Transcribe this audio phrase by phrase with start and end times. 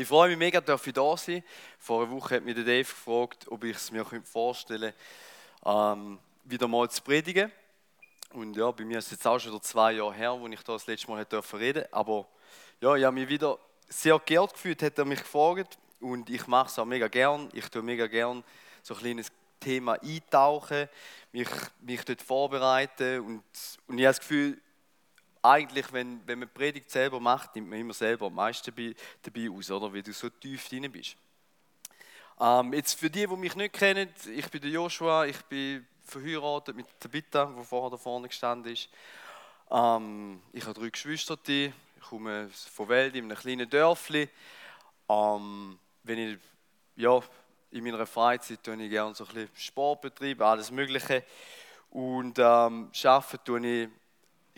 [0.00, 1.42] Ich freue mich mega, dass ich da sein
[1.76, 4.92] Vor einer Woche hat mich der Dave gefragt, ob ich es mir vorstellen
[5.60, 7.50] könnte, ähm, wieder mal zu predigen.
[8.32, 10.62] Und ja, bei mir ist es jetzt auch schon wieder zwei Jahre her, wo ich
[10.62, 11.88] da das letzte Mal reden durfte.
[11.90, 12.28] Aber
[12.80, 13.58] ja, ich habe mich wieder
[13.88, 15.76] sehr geehrt gefühlt, hat er mich gefragt.
[15.98, 17.48] Und ich mache es auch mega gern.
[17.52, 18.44] Ich tue mega gern
[18.84, 20.88] so ein kleines Thema eintauchen,
[21.32, 21.48] mich,
[21.80, 23.18] mich dort vorbereiten.
[23.18, 23.42] Und,
[23.88, 24.62] und ich habe das Gefühl,
[25.48, 29.50] eigentlich, wenn, wenn man Predigt selber macht, nimmt man immer selber am meisten dabei, dabei
[29.50, 29.92] aus, oder?
[29.92, 31.16] Weil du so tief drin bist.
[32.40, 36.76] Ähm, jetzt für die, die mich nicht kennen, ich bin der Joshua, ich bin verheiratet
[36.76, 38.88] mit Tabitha, die vorher da vorne gestanden ist.
[39.70, 41.72] Ähm, ich habe drei Geschwister, ich
[42.08, 44.28] komme von Welt in einem kleinen Dörfli.
[45.08, 46.38] Ähm, wenn ich,
[46.96, 47.20] ja,
[47.70, 51.24] in meiner Freizeit tue ich gerne so ein bisschen Sport betreiben, alles Mögliche.
[51.90, 53.88] Und ähm, arbeiten tue ich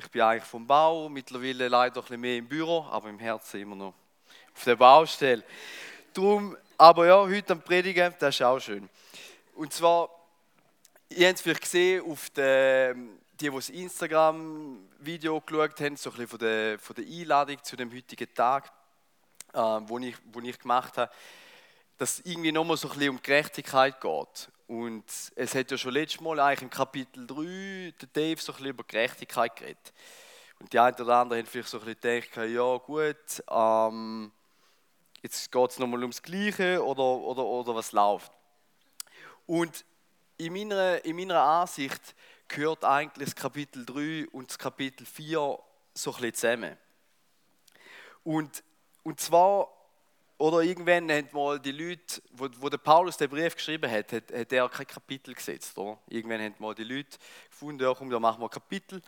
[0.02, 3.60] ich bin eigentlich vom Bau, mittlerweile leider ein bisschen mehr im Büro, aber im Herzen
[3.60, 3.94] immer noch
[4.54, 5.44] auf der Baustelle.
[6.14, 8.88] Drum, aber ja, heute am Predigen, das ist auch schön.
[9.54, 10.08] Und zwar,
[11.10, 16.16] ihr habt es vielleicht gesehen, auf der, die, die das Instagram-Video geschaut haben, so ein
[16.16, 18.72] bisschen von der, von der Einladung zu dem heutigen Tag,
[19.52, 21.12] äh, wo, ich, wo ich gemacht habe,
[21.98, 24.48] dass es irgendwie nochmal so ein bisschen um Gerechtigkeit geht.
[24.70, 25.04] Und
[25.34, 28.70] es hat ja schon letztes Mal eigentlich im Kapitel 3 der Dave so ein bisschen
[28.70, 29.92] über Gerechtigkeit geredet.
[30.60, 34.30] Und die einen oder anderen haben vielleicht so ein bisschen gedacht, ja gut, ähm,
[35.22, 38.30] jetzt geht es nochmal ums Gleiche oder, oder, oder was läuft.
[39.44, 39.84] Und
[40.36, 42.14] in meiner, in meiner Ansicht
[42.46, 45.58] gehört eigentlich das Kapitel 3 und das Kapitel 4
[45.94, 46.76] so ein bisschen zusammen.
[48.22, 48.62] Und,
[49.02, 49.66] und zwar
[50.40, 54.32] oder irgendwann haben mal die Leute, wo, wo der Paulus den Brief geschrieben hat, hat,
[54.32, 55.76] hat er kein Kapitel gesetzt.
[55.76, 55.98] Oder?
[56.08, 57.18] Irgendwann haben mal die Leute
[57.50, 59.02] gefunden, ja komm, da machen wir Kapitel,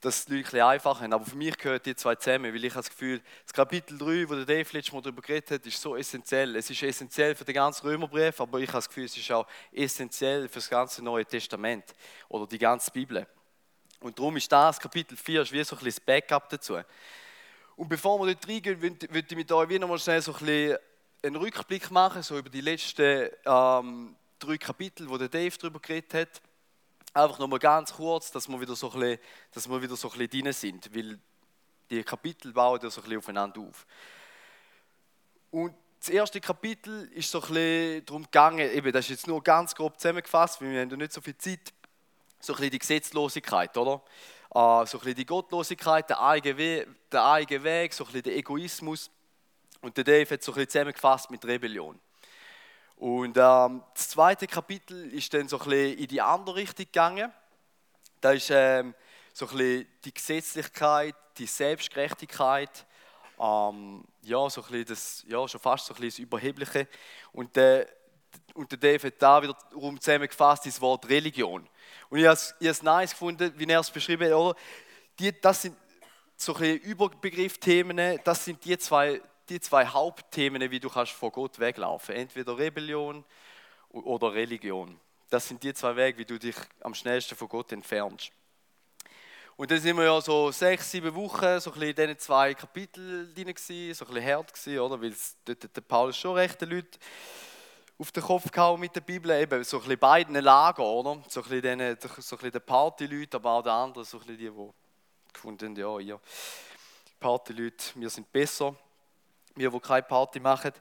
[0.00, 1.12] dass die Leute ein einfacher haben.
[1.12, 4.28] Aber für mich gehören die zwei zusammen, weil ich habe das Gefühl, das Kapitel 3,
[4.28, 6.54] wo der Dave letztes Mal darüber geredet hat, ist so essentiell.
[6.54, 9.48] Es ist essentiell für den ganzen Römerbrief, aber ich habe das Gefühl, es ist auch
[9.72, 11.86] essentiell für das ganze Neue Testament
[12.28, 13.26] oder die ganze Bibel.
[13.98, 16.78] Und darum ist das Kapitel 4 ist wie so ein bisschen das Backup dazu.
[17.80, 20.76] Und bevor wir dort reingehen, würde ich mit euch wieder mal schnell so ein
[21.22, 26.12] einen Rückblick machen, so über die letzten ähm, drei Kapitel, wo der Dave darüber geredet
[26.12, 26.42] hat.
[27.14, 29.18] Einfach nochmal ganz kurz, dass wir wieder so ein
[29.54, 31.18] bisschen, so bisschen drin sind, weil
[31.88, 33.86] die Kapitel bauen ja so ein bisschen aufeinander auf.
[35.50, 39.42] Und das erste Kapitel ist so ein bisschen darum gegangen, eben, das ist jetzt nur
[39.42, 41.72] ganz grob zusammengefasst, weil wir haben ja nicht so viel Zeit,
[42.40, 44.02] so ein bisschen die Gesetzlosigkeit, oder?
[44.54, 46.86] Uh, so ein bisschen die Gottlosigkeit, der eigene,
[47.64, 49.10] Weg, so ein bisschen der Egoismus.
[49.80, 51.98] Und der Dave hat so ein bisschen zusammengefasst mit Rebellion.
[52.96, 57.32] Und ähm, das zweite Kapitel ist dann so ein bisschen in die andere Richtung gegangen.
[58.20, 58.94] Da ist ähm,
[59.32, 62.86] so ein bisschen die Gesetzlichkeit, die Selbstgerechtigkeit,
[63.40, 66.88] ähm, ja, so ein bisschen das, ja, schon fast so ein bisschen das Überhebliche.
[67.32, 67.88] Und der,
[68.52, 71.66] und der Dave hat da wiederum zusammengefasst das Wort Religion.
[72.08, 74.34] Und ich habe es nice gefunden, wie er es beschrieben hat.
[74.34, 74.56] Oder?
[75.18, 75.76] Die, das sind
[76.36, 82.14] solche Überbegriffthemen, das sind die zwei, die zwei Hauptthemen, wie du kannst vor Gott weglaufen.
[82.14, 83.24] Entweder Rebellion
[83.90, 84.98] oder Religion.
[85.28, 88.32] Das sind die zwei Wege, wie du dich am schnellsten von Gott entfernst.
[89.56, 93.34] Und dann sind wir ja so sechs, sieben Wochen so ein in diesen zwei Kapiteln
[93.34, 95.02] drin so ein bisschen hart gewesen, oder?
[95.02, 95.14] Weil
[95.44, 96.98] dort der Paulus schon rechte Leute
[98.00, 101.22] auf den Kopf gehauen mit der Bibel, eben so ein bisschen beiden Lager, oder?
[101.28, 104.38] So ein bisschen, denen, so bisschen der Partyleute, aber auch der andere, so ein bisschen
[104.38, 106.20] die, die gefunden ja, ihr
[107.20, 108.74] Partyleute, wir sind besser,
[109.54, 110.72] wir, die keine Party machen.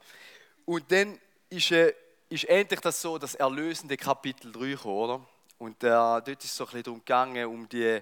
[0.63, 1.19] Und dann
[1.49, 1.93] ist, äh,
[2.29, 5.21] ist endlich das so, das erlösende Kapitel 3 gekommen, oder?
[5.57, 7.99] Und äh, dort ist es so ein bisschen darum gegangen, um die,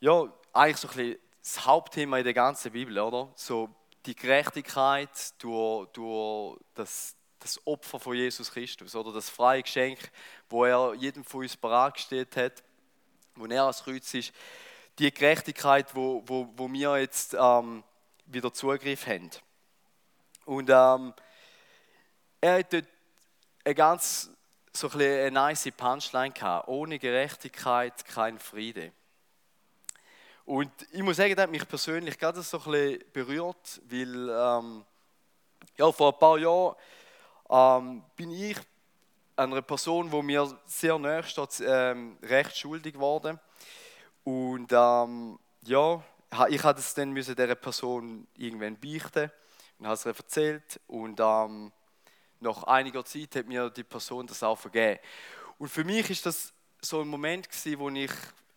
[0.00, 3.30] ja, eigentlich so ein bisschen das Hauptthema in der ganzen Bibel, oder?
[3.34, 3.68] So
[4.06, 7.14] die Gerechtigkeit durch, durch das,
[7.46, 9.98] das Opfer von Jesus Christus oder das freie Geschenk,
[10.48, 12.62] wo er jedem von uns bereitgestellt hat,
[13.34, 14.32] wo er als Kreuz ist,
[14.98, 17.84] die Gerechtigkeit, wo, wo, wo wir jetzt ähm,
[18.26, 19.30] wieder Zugriff haben.
[20.44, 21.14] Und ähm,
[22.40, 22.86] er hat dort
[23.64, 24.30] eine ganz
[24.72, 26.68] so ein eine nice Punchline gehabt.
[26.68, 28.92] Ohne Gerechtigkeit kein Friede.
[30.44, 34.84] Und ich muss sagen, das hat mich persönlich gerade so ein bisschen berührt, weil ähm,
[35.76, 36.76] ja, vor ein paar Jahren
[37.50, 38.56] ähm, bin ich
[39.36, 43.38] einer Person, wo mir sehr nahe steht, ähm, recht schuldig geworden.
[44.24, 46.02] Und ähm, ja,
[46.48, 49.30] ich hatte es dann müssen dieser Person irgendwann beichten
[49.78, 50.80] und habe es ihr erzählt.
[50.86, 51.72] Und ähm,
[52.40, 55.00] nach einiger Zeit hat mir die Person das auch vergeben.
[55.58, 58.10] Und für mich ist das so ein Moment gewesen, wo ich,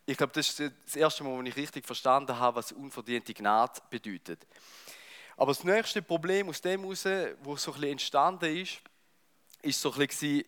[0.05, 3.81] ich glaube, das ist das erste Mal, wo ich richtig verstanden habe, was unverdiente Gnade
[3.89, 4.45] bedeutet.
[5.39, 7.05] Aber das nächste Problem aus dem heraus,
[7.43, 8.81] wo so ein bisschen entstanden ist,
[9.61, 10.43] ist so ein bisschen,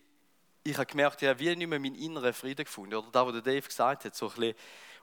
[0.64, 2.96] ich habe gemerkt, ich habe wie nicht mehr meinen inneren Frieden gefunden.
[2.96, 4.54] Oder da, wo der Dave gesagt hat, so ein bisschen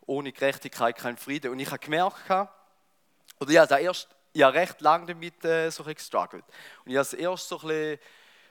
[0.05, 1.51] ohne Gerechtigkeit kein Frieden.
[1.51, 6.45] Und ich habe gemerkt, oder ja, erst, ich habe recht lange damit äh, so gestruggelt.
[6.85, 7.99] Und ich habe es erst so ein bisschen, ein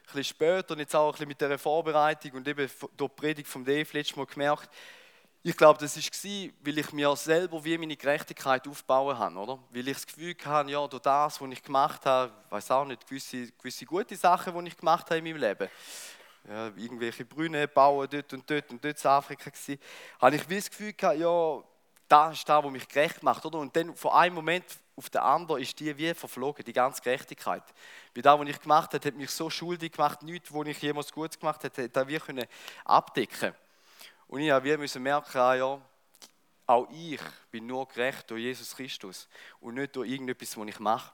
[0.06, 3.48] bisschen später und jetzt auch ein bisschen mit der Vorbereitung und eben durch die Predigt
[3.48, 4.68] vom Dave letztes Mal gemerkt,
[5.42, 9.58] ich glaube, das war, weil ich mir selber wie meine Gerechtigkeit aufbauen habe, oder?
[9.70, 12.84] Weil ich das Gefühl hatte, ja, durch das, was ich gemacht habe, ich weiß auch
[12.84, 15.68] nicht, gewisse, gewisse gute Sachen, die ich gemacht habe in meinem Leben,
[16.48, 19.78] ja, irgendwelche Brüne bauen dort und dort und dort in Afrika gewesen,
[20.20, 21.62] habe ich wie das Gefühl gehabt, ja,
[22.08, 23.58] das ist das, was mich gerecht macht, oder?
[23.58, 24.64] Und dann von einem Moment
[24.96, 27.62] auf den anderen ist die wie verflogen, die ganze Gerechtigkeit.
[28.14, 31.12] Bei dem, was ich gemacht habe, hat mich so schuldig gemacht, nichts, was ich jemals
[31.12, 32.46] gut gemacht habe, hätte ich wie
[32.84, 33.67] abdecken können.
[34.28, 35.80] Und ich musste merken, ah, ja,
[36.66, 37.20] auch ich
[37.50, 39.26] bin nur gerecht durch Jesus Christus
[39.60, 41.12] und nicht durch irgendetwas, was ich mache.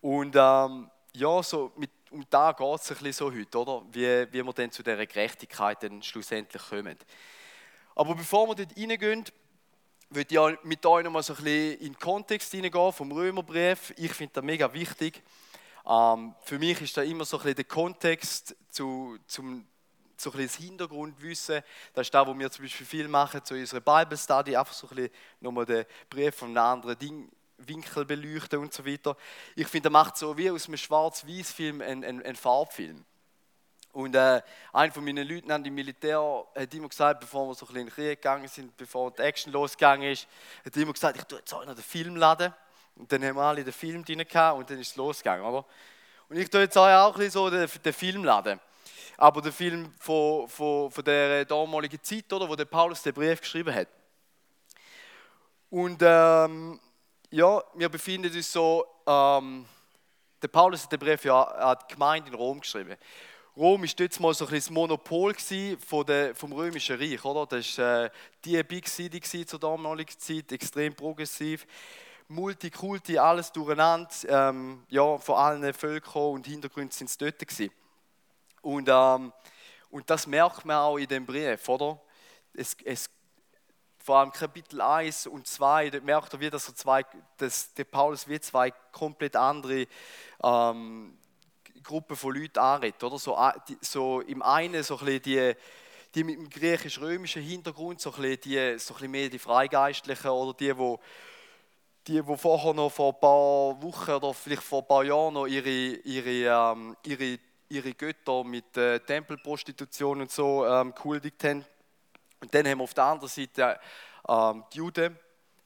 [0.00, 3.84] Und ähm, ja, so mit, um da geht es ein bisschen so heute, oder?
[3.92, 6.96] Wie, wie wir dann zu dieser Gerechtigkeit dann schlussendlich kommen.
[7.94, 9.24] Aber bevor wir dort reingehen,
[10.08, 13.92] würde ich mit euch nochmal so ein bisschen in den Kontext hineingehen vom Römerbrief.
[13.98, 15.22] Ich finde das mega wichtig.
[15.86, 19.66] Ähm, für mich ist da immer so ein bisschen der Kontext zu, zum,
[20.16, 21.62] so ein bisschen das Hintergrundwissen.
[21.94, 24.88] Das ist das, was wir zum Beispiel viel machen zu unserer Bible Study, einfach so
[24.88, 29.16] ein bisschen nochmal den Brief von einem anderen Ding, Winkel beleuchten und so weiter.
[29.54, 33.04] Ich finde, er macht so wie aus einem Schwarz-Weiß-Film einen, einen, einen Farbfilm.
[33.92, 34.42] Und äh,
[34.74, 36.20] einer von meinen Leuten im Militär
[36.54, 39.22] hat immer gesagt, bevor wir so ein bisschen in den Krieg gegangen sind, bevor die
[39.22, 40.28] Action losgegangen ist,
[40.66, 42.52] hat er immer gesagt, ich tue jetzt auch noch den Film laden.
[42.96, 45.64] Und dann haben wir alle den Film drin gehabt und dann ist es losgegangen, oder?
[46.28, 48.60] Und ich tue jetzt auch ein bisschen so den, den Film laden
[49.16, 53.40] aber der Film von, von, von der damaligen Zeit, oder, wo der Paulus den Brief
[53.40, 53.88] geschrieben hat.
[55.70, 56.80] Und ähm,
[57.30, 59.66] ja, wir befinden uns so, ähm,
[60.40, 62.96] der Paulus hat den Brief ja an die Gemeinde in Rom geschrieben.
[63.56, 67.46] Rom war dort mal so ein das Monopol von der, vom Römischen Reich, oder?
[67.46, 68.10] Das war äh,
[68.44, 71.66] die Big City zur damaligen Zeit, extrem progressiv.
[72.28, 77.70] Multikulti, alles durcheinander, ähm, ja, von allen Völkern und Hintergründen sind es dort gewesen.
[78.66, 79.32] Und, ähm,
[79.90, 82.00] und das merkt man auch in dem Brief, oder?
[82.52, 83.08] Es, es,
[84.00, 86.74] vor allem Kapitel 1 und 2, da merkt er, wie dass,
[87.36, 89.86] dass der Paulus wie zwei komplett andere
[90.42, 91.16] ähm,
[91.84, 93.04] Gruppen von Leuten anredet.
[93.04, 93.18] Oder?
[93.18, 93.38] So,
[93.80, 95.54] so im einen so ein die,
[96.16, 100.30] die mit dem griechisch-römischen Hintergrund, so ein bisschen die, so ein bisschen mehr die Freigeistlichen
[100.30, 100.96] oder die, die
[102.08, 105.46] die, die vorher noch vor ein paar Wochen oder vielleicht vor ein paar Jahren noch
[105.46, 111.64] ihre, ihre, ähm, ihre ihre Götter mit äh, Tempelprostitution und so ähm, gehuldigt haben.
[112.40, 113.78] Und dann haben wir auf der anderen Seite
[114.28, 115.18] ähm, die Juden,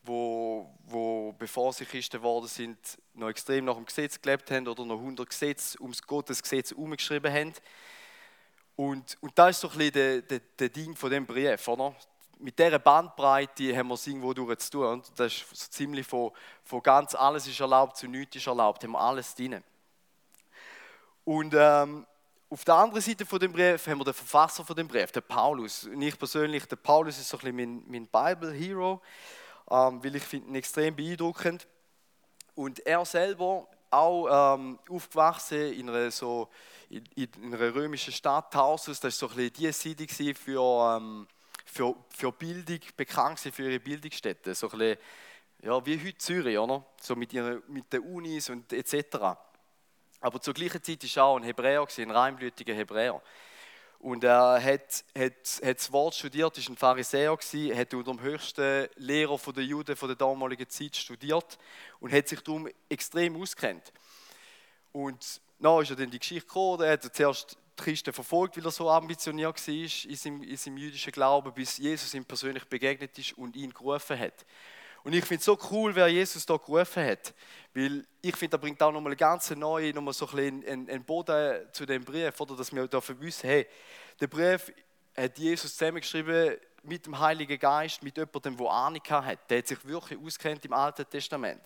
[0.03, 2.79] wo, wo bevor sie Christen geworden sind,
[3.15, 7.53] noch extrem nach dem Gesetz gelebt haben oder noch 100 Gesetze ums Gottesgesetz umgeschrieben haben.
[8.77, 11.95] Und, und das ist so ein bisschen der, der, der Ding von dem Brief, oder?
[12.39, 14.87] Mit dieser Bandbreite haben wir es irgendwo durch zu tun.
[14.87, 16.33] Und das ist so ziemlich von,
[16.65, 19.63] von ganz alles ist erlaubt zu nichts ist erlaubt, haben wir alles drin.
[21.25, 22.07] Und ähm,
[22.49, 25.21] auf der anderen Seite von dem Brief haben wir den Verfasser von dem Brief, der
[25.21, 25.85] Paulus.
[25.85, 29.01] Und ich persönlich, der Paulus ist so ein bisschen mein, mein Bible-Hero,
[29.71, 31.69] ähm, weil ich finde ihn extrem beeindruckend.
[32.57, 36.49] Und er selber auch ähm, aufgewachsen in einer, so,
[36.89, 39.01] in, in einer römischen Stadt, Tarsus.
[39.01, 41.27] Das war so ein bisschen die Seite für, ähm,
[41.65, 44.55] für, für Bildung, bekannt für ihre Bildungsstätten.
[44.55, 44.99] So ein bisschen,
[45.63, 46.85] ja, wie heute Zürich, oder?
[47.01, 49.37] So mit, ihrer, mit den Unis und etc.
[50.21, 53.21] Aber zur gleichen Zeit war er auch ein Hebräer, ein reinblütiger Hebräer.
[54.01, 58.89] Und er hat, hat, hat das Wort studiert, ist ein Pharisäer hat unter dem höchsten
[58.97, 61.59] Lehrer der Juden der damaligen Zeit studiert
[62.01, 63.93] und hat sich darum extrem auskennt.
[64.93, 68.65] Und dann ist er dann die Geschichte gekommen, er hat zuerst die Christen verfolgt, weil
[68.65, 73.19] er so ambitioniert war in seinem, in seinem jüdischen Glauben, bis Jesus ihm persönlich begegnet
[73.19, 74.47] ist und ihn gerufen hat.
[75.03, 77.35] Und ich finde es so cool, wer Jesus da gerufen hat.
[77.75, 81.67] Weil ich finde, er bringt auch nochmal ganz neue, nochmal so ein einen, einen Boden
[81.73, 83.67] zu dem Brief, oder dass wir dafür wissen, hey,
[84.21, 84.73] der Brief
[85.17, 89.51] hat Jesus zusammengeschrieben mit dem Heiligen Geist, mit jemandem, der Ahnung hat.
[89.51, 91.61] Der hat sich wirklich auskennt im Alten Testament.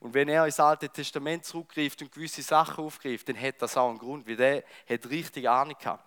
[0.00, 3.88] Und wenn er ins Alte Testament zurückgreift und gewisse Sachen aufgreift, dann hat das auch
[3.88, 6.04] einen Grund, weil der hat richtig Ahnung gehabt.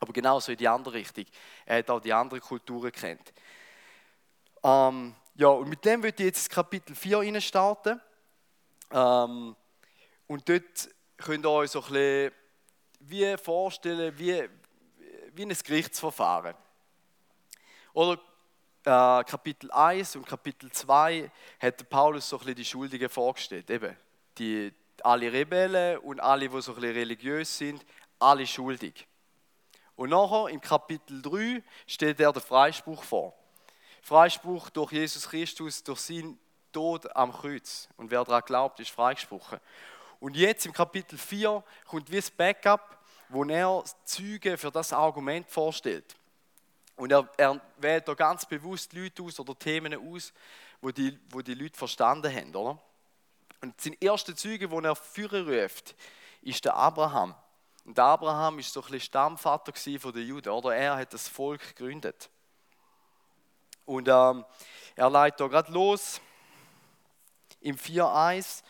[0.00, 1.24] Aber genauso in die andere Richtung.
[1.66, 3.32] Er hat auch die andere Kulturen kennt.
[4.62, 8.00] Ähm, ja, und mit dem würde ich jetzt Kapitel 4 rein starten.
[8.90, 9.54] Ähm,
[10.26, 12.32] und dort könnt ihr euch so ein bisschen
[12.98, 14.48] wie vorstellen, wie,
[15.34, 16.56] wie ein Gerichtsverfahren.
[17.92, 18.14] Oder
[18.82, 21.30] äh, Kapitel 1 und Kapitel 2
[21.60, 23.70] hat Paulus so ein bisschen die Schuldigen vorgestellt.
[23.70, 23.96] Eben,
[24.38, 27.86] die, alle Rebellen und alle, die so ein bisschen religiös sind,
[28.18, 29.06] alle schuldig.
[29.94, 33.37] Und nachher im Kapitel 3 steht er der Freispruch vor.
[34.08, 36.38] Freispruch durch Jesus Christus, durch seinen
[36.72, 37.88] Tod am Kreuz.
[37.98, 39.60] Und wer daran glaubt, ist freigesprochen.
[40.18, 42.98] Und jetzt im Kapitel 4 kommt wie das Backup,
[43.28, 46.16] wo er Züge für das Argument vorstellt.
[46.96, 50.32] Und er, er wählt da ganz bewusst Leute aus oder Themen aus,
[50.80, 52.54] wo die, wo die Leute verstanden haben.
[52.56, 52.78] Oder?
[53.60, 55.94] Und sein erster Zeuge, den er führen ruft,
[56.40, 57.34] ist der Abraham.
[57.84, 60.74] Und Abraham ist so ein bisschen Stammvater den Juden, oder?
[60.74, 62.30] Er hat das Volk gegründet.
[63.88, 64.44] Und ähm,
[64.96, 66.20] er leitet da gerade los
[67.62, 68.62] im 4.1,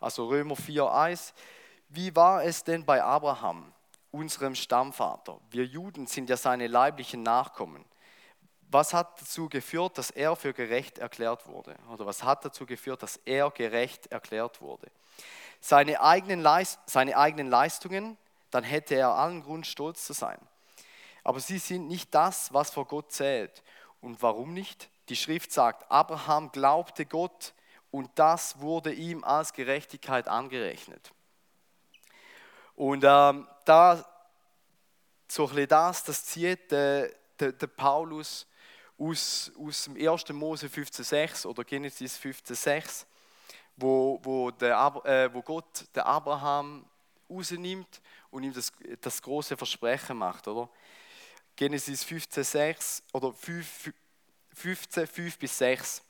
[0.00, 1.34] also Römer 4.1.
[1.90, 3.70] Wie war es denn bei Abraham,
[4.10, 5.38] unserem Stammvater?
[5.50, 7.84] Wir Juden sind ja seine leiblichen Nachkommen.
[8.70, 11.76] Was hat dazu geführt, dass er für gerecht erklärt wurde?
[11.92, 14.90] Oder was hat dazu geführt, dass er gerecht erklärt wurde?
[15.60, 18.16] Seine eigenen, Leist seine eigenen Leistungen,
[18.50, 20.38] dann hätte er allen Grund, stolz zu sein.
[21.22, 23.62] Aber sie sind nicht das, was vor Gott zählt.
[24.04, 24.90] Und warum nicht?
[25.08, 27.54] Die Schrift sagt, Abraham glaubte Gott
[27.90, 31.10] und das wurde ihm als Gerechtigkeit angerechnet.
[32.76, 34.04] Und ähm, da,
[35.26, 38.46] so ein das, das zieht der, der, der Paulus
[38.98, 40.28] aus, aus dem 1.
[40.34, 43.06] Mose 15,6 oder Genesis 15,6,
[43.76, 46.84] wo, wo, äh, wo Gott den Abraham
[47.30, 48.70] rausnimmt und ihm das,
[49.00, 50.46] das große Versprechen macht.
[50.46, 50.68] Oder?
[51.56, 53.92] Genesis 15,6 oder 15,
[55.06, 56.02] 5 bis 6.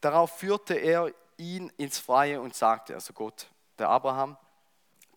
[0.00, 3.46] Darauf führte er ihn ins Freie und sagte, also Gott,
[3.78, 4.36] der Abraham,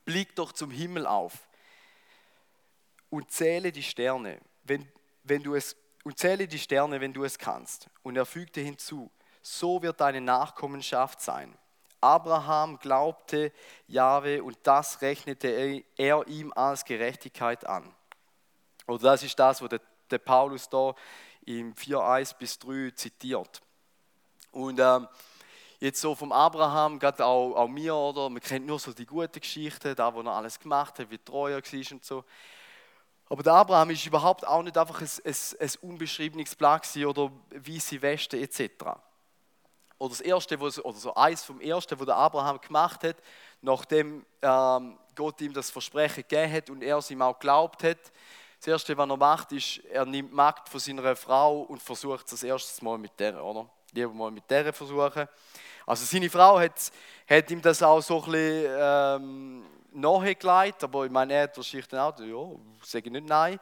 [0.06, 1.34] blick doch zum Himmel auf
[3.10, 4.92] und zähle die Sterne, wenn,
[5.24, 7.88] wenn du es, und zähle die Sterne, wenn du es kannst.
[8.02, 11.58] Und er fügte hinzu, so wird deine Nachkommenschaft sein.
[12.02, 13.54] Abraham glaubte
[13.88, 17.94] Jahwe und das rechnete er ihm als Gerechtigkeit an.
[18.88, 20.94] Oder das ist das, was der, der Paulus da
[21.46, 23.62] im 4,1 bis 3 zitiert.
[24.52, 25.08] Und ähm,
[25.80, 28.30] jetzt so vom Abraham, gerade auch, auch mir, oder?
[28.30, 31.52] Man kennt nur so die guten Geschichten, da wo er alles gemacht hat, wie treu
[31.52, 32.24] er war und so.
[33.30, 38.02] Aber der Abraham ist überhaupt auch nicht einfach ein, ein, ein unbeschriebenes Blatt oder weiße
[38.02, 38.84] Weste etc.
[39.98, 43.16] Oder das erste, oder so eins vom ersten, was der Abraham gemacht hat,
[43.62, 48.12] nachdem ähm, Gott ihm das Versprechen gegeben hat und er es ihm auch glaubt hat.
[48.64, 52.44] Das erste, was er macht, ist, er nimmt Magd von seiner Frau und versucht das
[52.44, 53.70] erste Mal mit der, oder?
[53.92, 55.28] Lieber mal mit der versuchen.
[55.86, 56.90] Also seine Frau hat,
[57.30, 61.90] hat ihm das auch so ein bisschen ähm, nahegelegt, aber ich meine, er hat wahrscheinlich
[61.90, 63.60] dann auch, ja, sage ich nicht nein.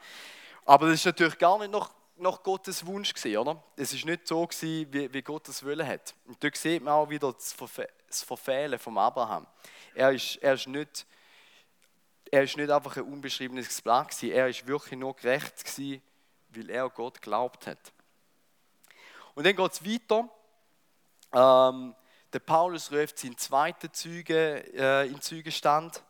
[0.64, 3.60] Aber das ist natürlich gar nicht nach, nach Gottes Wunsch gewesen, oder?
[3.74, 6.14] Es ist nicht so gewesen, wie, wie Gott es wollen hat.
[6.28, 9.48] Und dort sieht man auch wieder das, Verfe das Verfehlen von Abraham.
[9.96, 11.04] Er ist, er ist nicht
[12.32, 14.22] er ist nicht einfach ein unbeschriebenes Blatt.
[14.22, 16.02] Er ist wirklich nur gerecht gewesen,
[16.48, 17.92] weil er Gott glaubt hat.
[19.34, 20.30] Und dann geht es weiter.
[21.34, 21.94] Ähm,
[22.32, 26.02] der Paulus ruft seinen zweiten Zeuge äh, in Zeugenstand.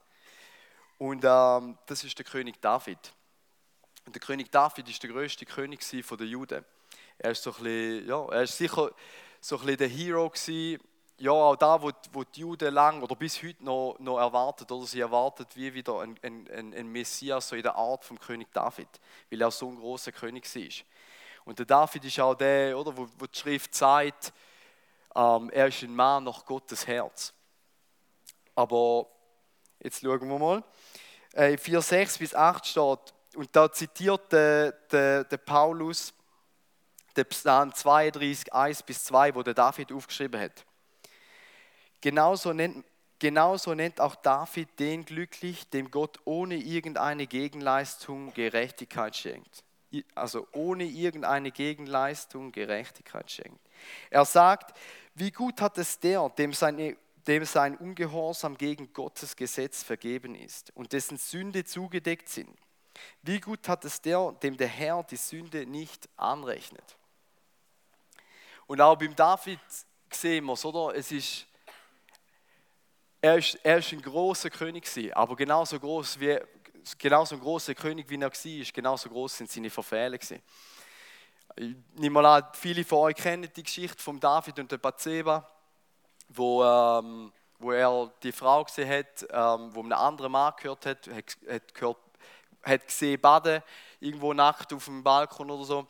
[0.97, 3.13] Und ähm, das ist der König David.
[4.07, 6.65] Und der König David ist der größte König den Juden.
[7.19, 8.93] Er ist so bisschen, ja, er ist sicher
[9.41, 10.81] so ein bisschen der Hero gewesen.
[11.19, 14.87] Ja, auch da, wo, wo die Juden lang oder bis heute noch, noch erwartet oder
[14.87, 18.89] sie erwartet wie wieder ein, ein, ein Messias so in der Art vom König David,
[19.31, 20.85] weil er so ein großer König ist.
[21.45, 24.33] Und der David ist auch der, oder, wo, wo die Schrift sagt,
[25.15, 27.33] ähm, er ist ein Mann nach Gottes Herz.
[28.55, 29.07] Aber
[29.81, 30.65] jetzt schauen wir mal.
[31.33, 36.13] Äh, 4, 6 bis 8 steht, und da zitiert der, der, der Paulus
[37.17, 40.65] den Psalm 32, 1 bis 2, wo der David aufgeschrieben hat.
[42.03, 42.85] Genauso nennt,
[43.19, 49.65] genauso nennt auch David den glücklich, dem Gott ohne irgendeine Gegenleistung Gerechtigkeit schenkt.
[50.15, 53.61] Also ohne irgendeine Gegenleistung Gerechtigkeit schenkt.
[54.11, 54.79] Er sagt,
[55.15, 60.75] wie gut hat es der, dem seine dem sein Ungehorsam gegen Gottes Gesetz vergeben ist
[60.75, 62.51] und dessen Sünde zugedeckt sind.
[63.23, 66.97] Wie gut hat es der, dem der Herr die Sünde nicht anrechnet.
[68.67, 69.61] Und auch beim David
[70.11, 70.97] sehen wir es, oder?
[70.97, 71.47] Es ist,
[73.23, 76.39] er ist, er ist ein großer König gewesen, aber genauso groß wie
[76.99, 80.43] genauso ein großer König wie er war, genauso groß sind seine Verfehler gewesen.
[81.57, 85.49] Ich nehme mal an, viele von euch kennen die Geschichte von David und der Bathseba
[86.37, 91.07] wo, ähm, wo er die Frau gesehen hat, ähm, wo einen anderen Mann gehört hat,
[91.09, 91.99] hat, hat, gehört,
[92.63, 93.63] hat gesehen baden,
[94.01, 95.87] irgendwo nackt auf dem Balkon oder so.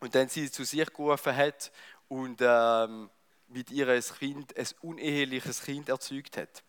[0.00, 1.70] Und dann sie zu sich gerufen hat
[2.08, 3.10] und ähm,
[3.50, 6.62] mit ihr ein, kind, ein uneheliches Kind erzeugt hat.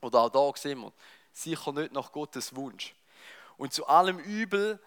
[0.00, 0.92] oder auch da sehen wir,
[1.32, 2.94] sicher nicht nach Gottes Wunsch.
[3.56, 4.80] Und zu allem Übel,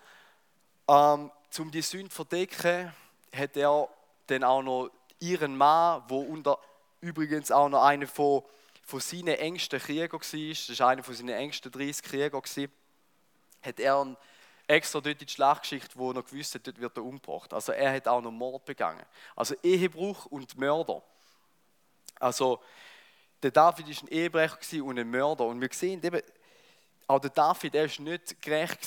[0.88, 2.92] ähm, um die Sünde zu verdecken,
[3.34, 3.88] hat er
[4.28, 6.58] dann auch noch ihren Mann, wo unter
[7.02, 8.44] übrigens auch noch einer von,
[8.82, 12.42] von seinen engsten Kriegern war, das war einer von seinen engsten 30 Krieger,
[13.62, 14.18] hat er
[14.74, 17.54] extra dort in die Schlacht geschickt, wo er gewusst hat, dort wird er umgebracht.
[17.54, 19.06] Also er hat auch noch Mord begangen.
[19.36, 21.02] Also Ehebruch und Mörder.
[22.20, 22.60] Also
[23.42, 25.46] der David war ein Ehebrecher und ein Mörder.
[25.46, 26.22] Und wir sehen eben,
[27.08, 28.80] auch der David, er war nicht gerecht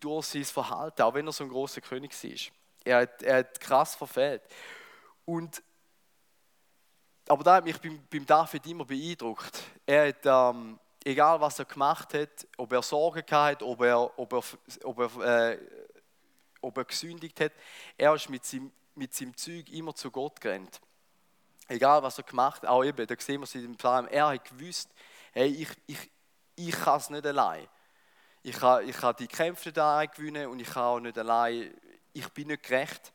[0.00, 2.52] durch sein Verhalten, auch wenn er so ein großer König war.
[2.84, 4.42] Er hat, er hat krass verfehlt.
[5.24, 5.62] Und,
[7.28, 9.62] aber da hat mich beim, beim David immer beeindruckt.
[9.84, 14.32] Er hat, ähm, egal was er gemacht hat, ob er Sorgen hatte, ob er, ob
[14.32, 14.42] er,
[14.84, 15.58] ob er, äh,
[16.60, 17.52] ob er gesündigt hat,
[17.96, 20.80] er ist mit seinem, mit seinem Zeug immer zu Gott gerannt.
[21.68, 24.28] Egal was er gemacht hat, auch eben, da sehen wir es in dem Psalm, er
[24.28, 24.90] hat gewusst,
[25.32, 26.10] hey, ich, ich,
[26.56, 27.68] ich kann es nicht allein.
[28.42, 31.74] Ich kann, ich kann die Kämpfe da gewinnen und ich kann auch nicht allein,
[32.12, 33.12] ich bin nicht gerecht.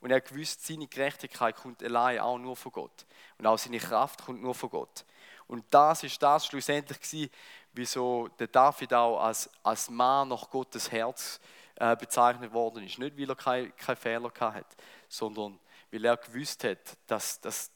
[0.00, 3.06] Und er gewusst, seine Gerechtigkeit kommt allein auch nur von Gott.
[3.38, 5.04] Und auch seine Kraft kommt nur von Gott.
[5.48, 7.30] Und das ist das schlussendlich gewesen,
[7.72, 11.40] wieso der David auch als, als Mann nach Gottes Herz
[11.76, 12.98] äh, bezeichnet worden ist.
[12.98, 14.76] Nicht, weil er keine kein Fehler hat,
[15.08, 15.58] sondern
[15.90, 17.70] weil er gewusst hat, dass, dass,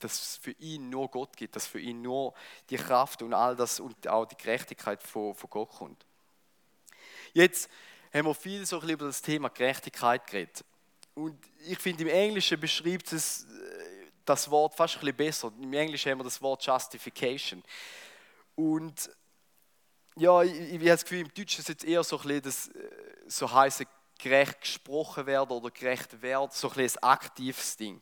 [0.00, 2.34] dass es für ihn nur Gott gibt, dass für ihn nur
[2.68, 6.04] die Kraft und all das und auch die Gerechtigkeit von, von Gott kommt.
[7.32, 7.70] Jetzt
[8.12, 10.64] haben wir viel so über das Thema Gerechtigkeit geredet.
[11.14, 13.46] Und ich finde, im Englischen beschreibt es
[14.26, 15.52] das Wort fast ein bisschen besser.
[15.60, 17.62] Im Englischen haben wir das Wort Justification.
[18.54, 19.10] Und
[20.16, 22.68] ja, ich, ich habe das Gefühl, im Deutschen ist jetzt eher so ein bisschen das,
[22.68, 22.90] äh,
[23.28, 23.84] so heißt
[24.18, 28.00] gerecht gesprochen werden oder gerecht werden, so ein bisschen ein aktives Ding.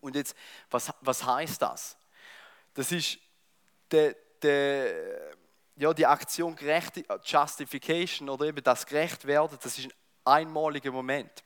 [0.00, 0.36] Und jetzt,
[0.70, 1.96] was, was heißt das?
[2.74, 3.18] Das ist
[3.90, 5.34] der, der,
[5.76, 9.92] ja, die Aktion gerecht, Justification oder eben das gerecht werden, das ist ein
[10.24, 11.42] einmaliger Moment.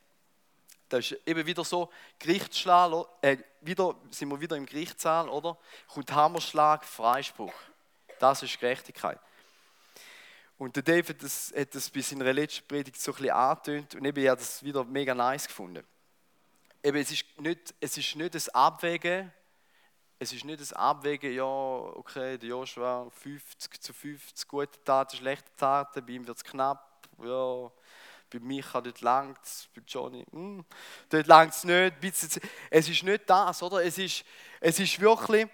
[0.93, 5.57] Das ist eben wieder so, Gerichtsschlag, äh, wieder, sind wir wieder im Gerichtssaal, oder?
[5.89, 7.55] Kommt Hammerschlag, Freispruch.
[8.19, 9.19] Das ist Gerechtigkeit.
[10.59, 14.05] Und der David das, hat das bei seiner letzten Predigt so ein bisschen angetönt und
[14.05, 15.83] eben, ich habe das wieder mega nice gefunden.
[16.83, 19.33] Eben, es ist nicht, es ist nicht das Abwägen,
[20.19, 25.51] es ist nicht das Abwägen, ja, okay, der Joshua 50 zu 50, gute Taten, schlechte
[25.57, 27.71] Taten, bei ihm wird es knapp, ja,
[28.33, 30.65] bei Micha dort langt es, bei Johnny, hm,
[31.09, 32.41] dort langt es nicht.
[32.71, 33.85] Es ist nicht das, oder?
[33.85, 34.25] Es ist,
[34.61, 35.47] es ist wirklich,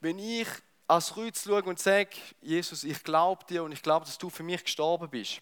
[0.00, 0.48] wenn ich
[0.88, 2.10] ans Kreuz schaue und sage,
[2.40, 5.40] Jesus, ich glaube dir und ich glaube, dass du für mich gestorben bist,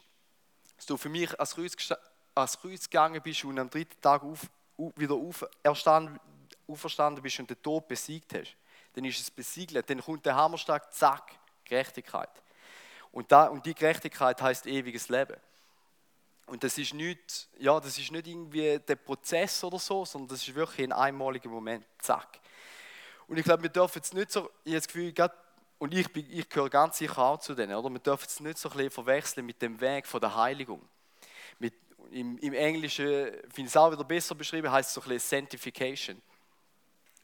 [0.77, 1.77] dass du für mich ans Kreuz,
[2.35, 4.41] ans Kreuz gegangen bist und am dritten Tag auf,
[4.97, 6.19] wieder auferstanden,
[6.67, 8.57] auferstanden bist und den Tod besiegt hast,
[8.95, 11.33] dann ist es besiegelt, dann kommt der Hammerschlag, zack,
[11.65, 12.31] Gerechtigkeit.
[13.13, 15.37] Und, da, und die Gerechtigkeit heißt ewiges Leben.
[16.47, 20.47] Und das ist nicht, ja, das ist nicht irgendwie der Prozess oder so, sondern das
[20.47, 21.87] ist wirklich ein einmaliger Moment.
[21.99, 22.41] Zack.
[23.27, 25.15] Und ich glaube, wir dürfen jetzt nicht so, ich habe das Gefühl,
[25.79, 27.91] und ich, bin, ich gehöre ganz sicher auch zu denen, oder?
[27.91, 30.81] Wir dürfen es nicht so ein bisschen verwechseln mit dem Weg von der Heiligung.
[31.59, 31.75] Mit,
[32.11, 35.41] im, Im Englischen finde ich es auch wieder besser beschrieben, heißt es so ein bisschen
[35.41, 36.21] Sanctification.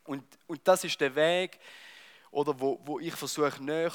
[0.05, 1.59] Und, und das ist der Weg,
[2.31, 3.93] oder wo, wo ich versuche, näher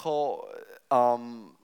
[0.91, 1.55] ähm,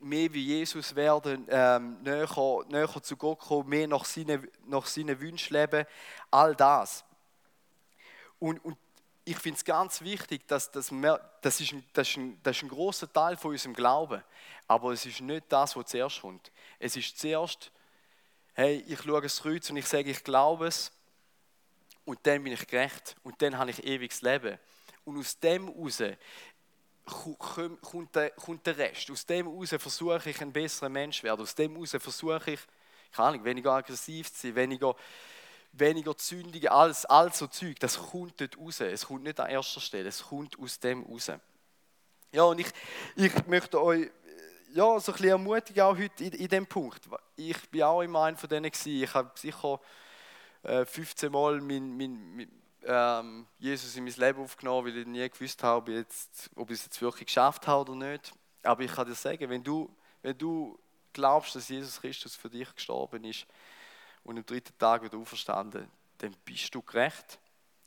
[0.00, 2.28] mehr wie Jesus werden, ähm, näher,
[2.68, 5.86] näher zu Gott kommen, mehr nach seinen, nach seinen Wünschen leben,
[6.30, 7.04] all das.
[8.38, 8.76] Und, und
[9.24, 12.56] ich finde es ganz wichtig, dass, dass wir, das, ist ein, das, ist ein, das
[12.56, 14.22] ist ein großer Teil von unserem Glauben,
[14.66, 16.50] aber es ist nicht das, was zuerst kommt.
[16.78, 17.70] Es ist zuerst,
[18.54, 20.92] hey, ich schaue das Kreuz und ich sage, ich glaube es
[22.04, 24.58] und dann bin ich gerecht und dann habe ich ewiges Leben.
[25.04, 26.02] Und aus dem heraus
[27.08, 29.10] kommt der, kommt der Rest.
[29.10, 31.40] Aus dem heraus versuche ich ein besserer Mensch zu werden.
[31.40, 32.60] Aus dem heraus versuche ich,
[33.12, 34.94] keine Ahnung, weniger aggressiv zu sein, weniger,
[35.72, 37.78] weniger zündige, alles, alles so Zeug.
[37.80, 38.80] Das kommt dort raus.
[38.80, 41.30] Es kommt nicht an erster Stelle, es kommt aus dem raus.
[42.32, 42.68] Ja, und ich,
[43.16, 44.10] ich möchte euch
[44.74, 47.08] ja, so ein bisschen ermutigen, auch heute in, in dem Punkt.
[47.36, 49.02] Ich bin auch immer einer von denen gewesen.
[49.02, 49.80] Ich habe sicher
[50.62, 55.28] äh, 15 Mal mein, mein, mein ähm, Jesus in mein Leben aufgenommen, weil ich nie
[55.28, 58.32] gewusst habe, ob ich, jetzt, ob ich es jetzt wirklich geschafft habe oder nicht.
[58.62, 60.78] Aber ich kann dir sagen, wenn du, wenn du
[61.12, 63.46] glaubst, dass Jesus Christus für dich gestorben ist
[64.24, 65.88] und am dritten Tag wieder auferstanden,
[66.18, 67.38] dann bist du gerecht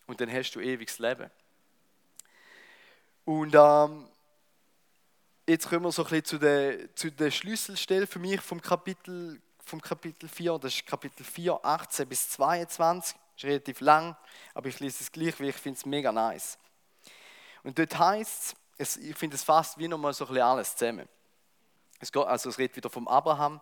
[0.08, 1.30] und dann hast du ewiges Leben.
[3.26, 4.08] Und ähm,
[5.48, 9.40] jetzt kommen wir so ein bisschen zu der, zu der Schlüsselstelle für mich vom Kapitel,
[9.64, 10.58] vom Kapitel 4.
[10.60, 14.16] Das ist Kapitel 4, 18 bis 22 ist relativ lang,
[14.54, 16.58] aber ich lese es gleich, weil ich finde es mega nice.
[17.64, 21.08] Und dort heißt es, ich finde es fast wie nochmal so ein bisschen alles zusammen.
[22.00, 23.62] Es, geht, also es redet wieder vom Abraham.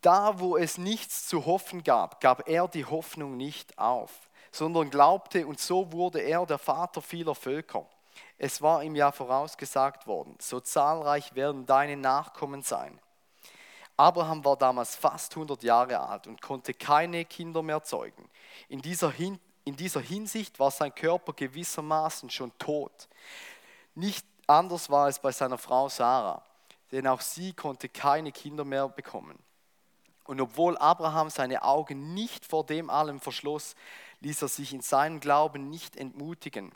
[0.00, 4.12] Da, wo es nichts zu hoffen gab, gab er die Hoffnung nicht auf,
[4.52, 7.86] sondern glaubte und so wurde er der Vater vieler Völker.
[8.38, 13.00] Es war ihm ja vorausgesagt worden, so zahlreich werden deine Nachkommen sein.
[13.96, 18.28] Abraham war damals fast 100 Jahre alt und konnte keine Kinder mehr zeugen.
[18.68, 23.08] In dieser, Hin in dieser Hinsicht war sein Körper gewissermaßen schon tot.
[23.94, 26.42] Nicht anders war es bei seiner Frau Sarah,
[26.92, 29.36] denn auch sie konnte keine Kinder mehr bekommen.
[30.24, 33.74] Und obwohl Abraham seine Augen nicht vor dem allem verschloss,
[34.20, 36.72] ließ er sich in seinem Glauben nicht entmutigen.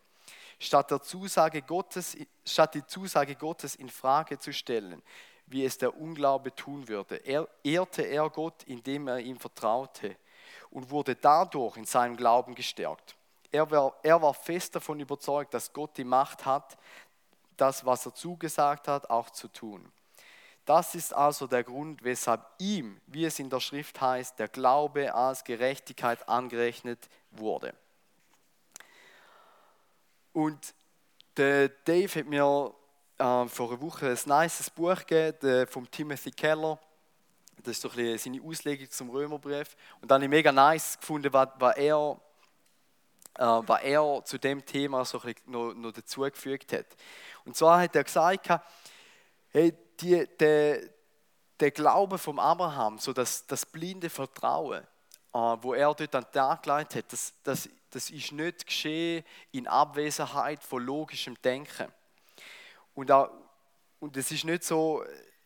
[0.59, 5.03] Statt, der Zusage Gottes, statt die Zusage Gottes in Frage zu stellen,
[5.51, 10.17] wie es der Unglaube tun würde, er, ehrte er Gott, indem er ihm vertraute
[10.71, 13.17] und wurde dadurch in seinem Glauben gestärkt.
[13.51, 16.79] Er war, er war fest davon überzeugt, dass Gott die Macht hat,
[17.57, 19.91] das, was er zugesagt hat, auch zu tun.
[20.65, 25.13] Das ist also der Grund, weshalb ihm, wie es in der Schrift heißt, der Glaube
[25.13, 27.75] als Gerechtigkeit angerechnet wurde.
[30.33, 30.75] Und
[31.35, 32.73] Dave hat mir
[33.21, 36.79] äh, vor einer Woche ein nices Buch gegeben vom Timothy Keller.
[37.63, 39.77] Das ist so ein seine Auslegung zum Römerbrief.
[40.01, 42.17] Und dann habe ich mega nice gefunden, was, was, er,
[43.39, 46.87] äh, was er zu dem Thema so ein noch, noch dazugefügt hat.
[47.45, 48.49] Und zwar hat er gesagt,
[49.51, 50.81] hey, die, der,
[51.61, 54.83] der Glaube vom Abraham, so das, das blinde Vertrauen,
[55.35, 59.25] äh, wo er dort an den Tag gelegt hat, das, das, das ist nicht geschehen
[59.53, 61.93] in Abwesenheit von logischem Denken.
[62.95, 63.31] Und, auch,
[64.01, 65.05] und es ist nicht so,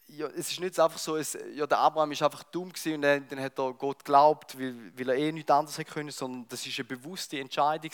[0.09, 3.03] ja, es ist nicht einfach so, es, ja, der Abraham ist einfach dumm gewesen und
[3.03, 6.47] dann, dann hat er Gott geglaubt, weil, weil er eh nichts anderes hätte können, sondern
[6.49, 7.91] das ist eine bewusste Entscheidung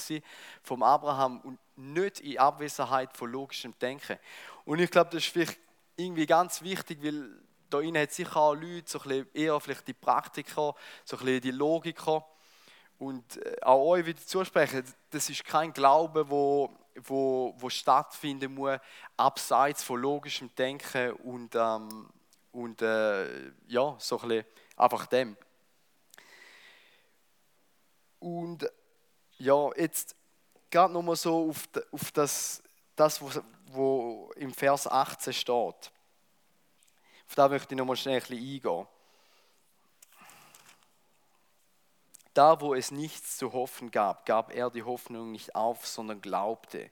[0.62, 4.18] vom Abraham und nicht in Abwesenheit von logischem Denken.
[4.64, 5.58] Und ich glaube, das ist vielleicht
[5.96, 7.30] irgendwie ganz wichtig, weil
[7.68, 11.24] da innen hat sicher auch Leute, so ein bisschen eher vielleicht die Praktiker, so ein
[11.24, 12.26] bisschen die Logiker
[12.98, 18.78] und äh, auch euch wieder zusprechen, das ist kein Glaube, wo wo, wo stattfinden muss,
[19.16, 22.08] abseits von logischem Denken und, ähm,
[22.52, 24.44] und äh, ja, so ein
[24.76, 25.36] einfach dem.
[28.18, 28.70] Und
[29.38, 30.14] ja, jetzt
[30.70, 32.62] gerade nochmal so auf, auf das,
[32.96, 35.52] das was, wo im Vers 18 steht.
[37.26, 38.86] Auf da möchte ich nochmal schnell ein bisschen eingehen.
[42.34, 46.90] Da, wo es nichts zu hoffen gab, gab er die Hoffnung nicht auf, sondern glaubte.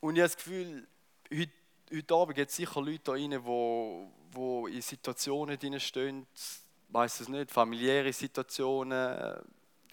[0.00, 0.86] Und ich habe das Gefühl,
[1.32, 1.52] heute,
[1.92, 6.26] heute Abend gibt es sicher Leute da rein, wo, wo in Situationen drin stehen,
[6.88, 9.42] weiß es nicht, familiäre Situationen,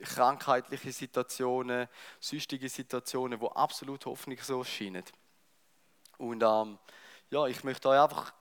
[0.04, 1.88] krankheitliche Situationen,
[2.20, 5.04] süchtige Situationen, wo absolut hoffnungslos scheinen.
[6.18, 6.78] Und ähm,
[7.30, 8.34] ja, ich möchte euch einfach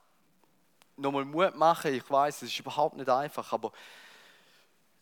[0.97, 1.95] nochmal Mut machen.
[1.95, 3.73] Ich weiß, es ist überhaupt nicht einfach, aber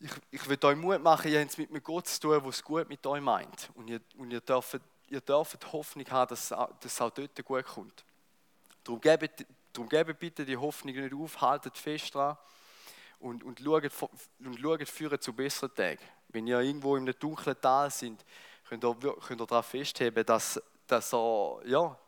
[0.05, 2.49] ich, ich will euch Mut machen, ihr habt es mit einem Gott zu tun, der
[2.49, 3.71] es gut mit euch meint.
[3.75, 7.64] Und ihr, und ihr, dürft, ihr dürft Hoffnung haben, dass, dass es auch dort gut
[7.64, 8.05] kommt.
[8.83, 12.37] Darum gebt, darum gebt bitte die Hoffnung nicht auf, haltet fest dran
[13.19, 13.90] und, und, schaut,
[14.40, 16.05] und schaut führen zu besseren Tagen.
[16.29, 18.25] Wenn ihr irgendwo in einem dunklen Tal seid,
[18.69, 21.99] könnt ihr, könnt ihr daran festheben, dass, dass, er, ja,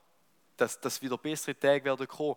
[0.58, 2.36] dass, dass wieder bessere Tage werden kommen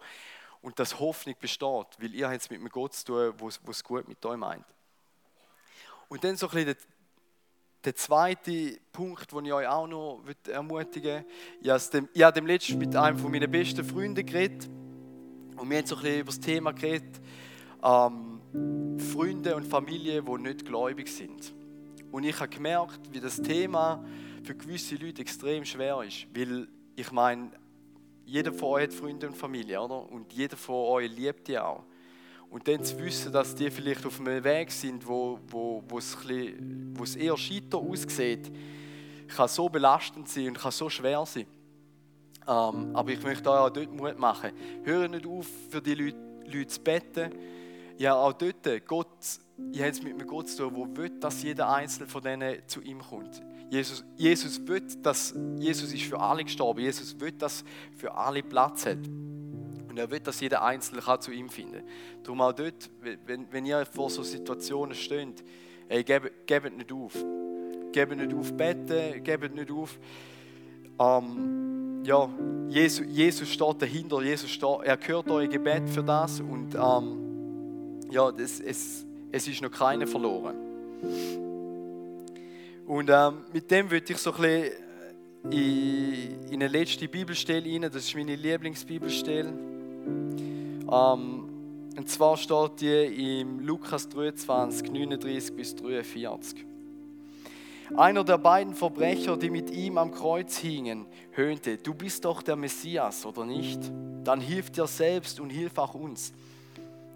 [0.61, 3.83] und dass Hoffnung besteht, weil ihr habt es mit einem Gott zu tun, der es
[3.83, 4.65] gut mit euch meint.
[6.09, 6.75] Und dann so ein bisschen
[7.85, 11.23] der, zweite Punkt, den ich euch auch noch ermutigen
[11.61, 12.07] möchte.
[12.13, 14.67] Ich habe dem mit einem meiner besten Freunde geredet.
[15.55, 17.21] Und wir haben so ein bisschen über das Thema geredet,
[17.83, 21.53] ähm, Freunde und Familie, die nicht gläubig sind.
[22.11, 24.03] Und ich habe gemerkt, wie das Thema
[24.43, 26.25] für gewisse Leute extrem schwer ist.
[26.33, 27.51] Weil ich meine,
[28.25, 30.11] jeder von euch hat Freunde und Familie, oder?
[30.11, 31.83] Und jeder von euch liebt die auch.
[32.49, 36.15] Und dann zu wissen, dass die vielleicht auf einem Weg sind, wo, wo, wo, es,
[36.15, 38.51] bisschen, wo es eher scheiter aussieht,
[39.27, 41.45] kann so belastend sein und kann so schwer sein.
[42.47, 44.51] Ähm, aber ich möchte euch auch dort Mut machen.
[44.83, 47.31] Hört nicht auf, für die Leute, Leute zu beten.
[47.97, 49.07] Ja, auch dort, Gott,
[49.71, 52.67] ihr habt es mit einem Gott zu tun, der will, dass jeder Einzelne von denen
[52.67, 53.43] zu ihm kommt.
[53.69, 56.79] Jesus, Jesus will, dass Jesus ist für alle gestorben.
[56.79, 57.63] Jesus will, dass
[57.95, 58.97] für alle Platz hat.
[59.99, 62.23] Er will, dass jeder Einzelne kann zu ihm finden kann.
[62.23, 62.89] Darum auch dort,
[63.25, 65.43] wenn, wenn ihr vor so Situationen steht,
[65.89, 67.13] ey, gebt, gebt nicht auf.
[67.91, 69.99] Gebt nicht auf beten, gebt nicht auf.
[70.99, 72.29] Ähm, ja,
[72.69, 78.31] Jesus, Jesus steht dahinter, Jesus steht, er hört euer Gebet für das und ähm, ja,
[78.31, 80.55] das, es, es ist noch keine verloren.
[82.85, 84.89] Und ähm, mit dem würde ich so ein bisschen
[85.51, 89.68] in eine letzte Bibelstelle rein, das ist meine Lieblingsbibelstelle.
[90.91, 91.49] Ähm,
[91.97, 96.65] und zwar steht die im Lukas 23, 39 bis 43.
[97.97, 102.55] Einer der beiden Verbrecher, die mit ihm am Kreuz hingen, höhnte, du bist doch der
[102.55, 103.79] Messias, oder nicht?
[104.23, 106.31] Dann hilf dir selbst und hilf auch uns.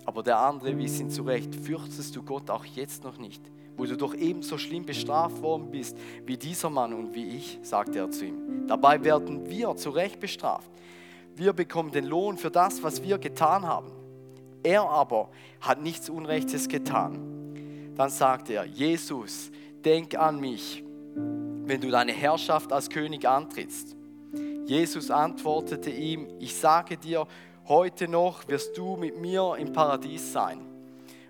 [0.06, 3.42] Aber der andere wies ihn zurecht, fürchtest du Gott auch jetzt noch nicht,
[3.78, 8.00] wo du doch ebenso schlimm bestraft worden bist wie dieser Mann und wie ich, sagte
[8.00, 8.68] er zu ihm.
[8.68, 10.73] Dabei werden wir zu Recht bestraft.
[11.36, 13.92] Wir bekommen den Lohn für das, was wir getan haben.
[14.64, 15.30] Er aber
[15.62, 17.94] hat nichts Unrechtes getan.
[17.96, 19.52] Dann sagte er, Jesus,
[19.84, 20.84] denk an mich,
[21.16, 23.96] wenn du deine Herrschaft als König antrittst.
[24.66, 27.28] Jesus antwortete ihm, ich sage dir,
[27.68, 30.60] heute noch wirst du mit mir im Paradies sein.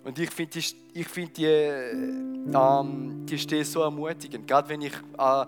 [0.04, 4.94] Und ich finde die, ich find die, ähm, die Stelle so ermutigend, gerade wenn ich
[5.18, 5.46] äh,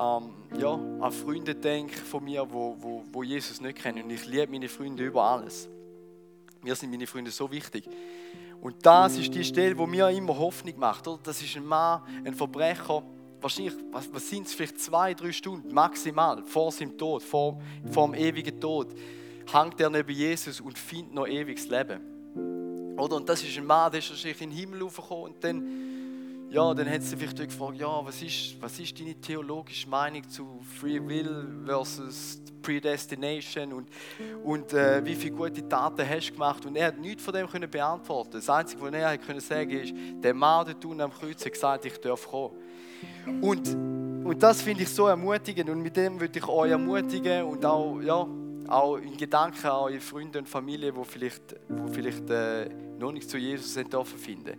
[0.00, 4.04] ähm, ja, an Freunde denke von mir, wo, wo, wo Jesus nicht kennen.
[4.04, 5.68] Und ich liebe meine Freunde über alles.
[6.62, 7.88] Mir sind meine Freunde so wichtig.
[8.62, 11.06] Und das ist die Stelle, wo mir immer Hoffnung macht.
[11.06, 11.20] Oder?
[11.22, 13.02] Das ist ein Mann, ein Verbrecher,
[13.40, 17.60] wahrscheinlich, was, was sind es, vielleicht zwei, drei Stunden maximal vor seinem Tod, vor,
[17.90, 18.88] vor dem ewigen Tod,
[19.50, 22.96] hängt er neben Jesus und findet noch ewiges Leben.
[22.98, 23.16] Oder?
[23.16, 25.99] Und das ist ein Mann, der ist wahrscheinlich in den Himmel aufgekommen und dann
[26.50, 30.60] ja, dann hat sie vielleicht gefragt, ja, was ist, was ist deine theologische Meinung zu
[30.80, 33.88] Free Will versus Predestination und,
[34.42, 36.66] und äh, wie viele gute Taten hast du gemacht?
[36.66, 38.32] Und er hat nichts von dem können beantworten.
[38.32, 41.84] Das Einzige, was er können sagen ist, der Mann dort unten am Kreuz hat gesagt,
[41.84, 42.56] ich darf kommen.
[43.40, 43.68] Und,
[44.26, 48.00] und das finde ich so ermutigend und mit dem würde ich euch ermutigen und auch,
[48.00, 48.26] ja,
[48.66, 53.30] auch in Gedanken an eure Freunde und Familie, die vielleicht, wo vielleicht äh, noch nicht
[53.30, 54.58] zu Jesus sind, dürfen finden.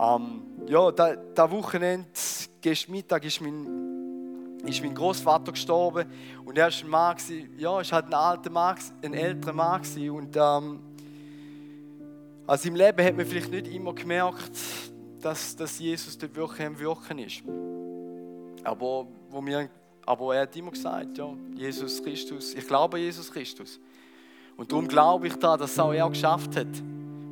[0.00, 2.06] Ähm, ja, da, da Wochenende,
[2.60, 6.06] gestern Mittag, ist mein, ist mein Großvater gestorben
[6.44, 7.16] und er war ein Mann,
[7.56, 10.80] ja, ist halt ein alter Mann, ein älterer Mann und ähm,
[12.46, 14.52] also im Leben hat man vielleicht nicht immer gemerkt,
[15.20, 17.42] dass, dass Jesus dort wirklich am Wirken ist.
[18.64, 19.68] Aber, wo wir,
[20.06, 23.78] aber er hat immer gesagt, ja, Jesus Christus, ich glaube an Jesus Christus.
[24.56, 26.66] Und darum glaube ich da, dass auch er geschafft hat.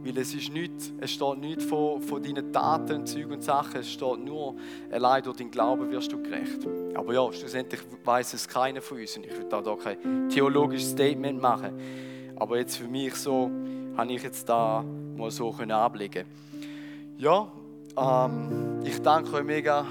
[0.07, 3.81] Weil es ist nichts, es steht nichts von, von deinen Taten und Zeug und Sachen,
[3.81, 4.55] es steht nur,
[4.93, 6.65] allein durch deinen Glauben wirst du gerecht.
[6.95, 11.43] Aber ja, schlussendlich weiß es keiner von uns und ich will da, kein theologisches Statement
[11.43, 11.73] machen.
[12.37, 13.51] Aber jetzt für mich so,
[13.97, 14.85] habe ich jetzt da
[15.17, 16.25] mal so ablegen.
[17.19, 17.51] Ja,
[17.99, 19.85] ähm, ich danke euch mega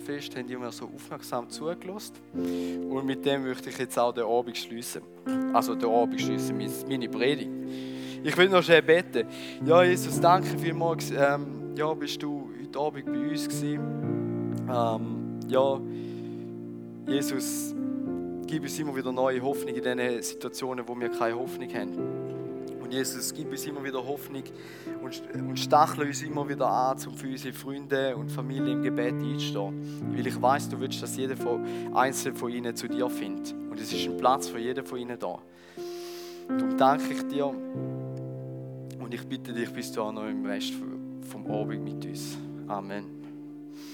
[0.00, 2.14] fest, habt ihr mir so aufmerksam zugelassen.
[2.90, 5.02] Und mit dem möchte ich jetzt auch den Abend schließen.
[5.52, 7.50] Also den Abend schließen, meine Predigt.
[8.22, 9.26] Ich will noch schnell beten.
[9.64, 11.10] Ja, Jesus, danke vielmals.
[11.10, 13.80] Ähm, ja, bist du heute Abend bei uns gewesen.
[14.70, 15.80] Ähm, ja,
[17.06, 17.74] Jesus,
[18.46, 21.96] gib uns immer wieder neue Hoffnung in diesen Situationen, wo wir keine Hoffnung haben.
[22.82, 24.42] Und Jesus, gib uns immer wieder Hoffnung
[25.02, 29.14] und, und stachle uns immer wieder an, um für unsere Freunde und Familie im Gebet
[29.14, 30.12] einzustehen.
[30.14, 33.54] Weil ich weiß, du willst, dass jeder von, einzelne von ihnen zu dir findet.
[33.70, 35.38] Und es ist ein Platz für jeden von ihnen da.
[36.48, 37.54] Darum danke ich dir
[39.10, 40.72] und ich bitte dich, bist du auch noch im Rest
[41.22, 42.38] vom Abend mit uns.
[42.68, 43.19] Amen.